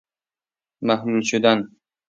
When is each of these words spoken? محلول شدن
محلول 0.81 1.21
شدن 1.21 1.75